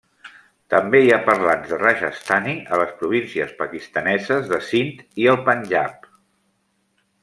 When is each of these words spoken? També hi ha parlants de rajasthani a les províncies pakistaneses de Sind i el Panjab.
També 0.73 1.01
hi 1.07 1.11
ha 1.15 1.19
parlants 1.27 1.73
de 1.73 1.79
rajasthani 1.83 2.57
a 2.75 2.81
les 2.83 2.97
províncies 3.03 3.53
pakistaneses 3.63 4.53
de 4.55 4.63
Sind 4.73 5.09
i 5.25 5.33
el 5.37 5.43
Panjab. 5.51 6.13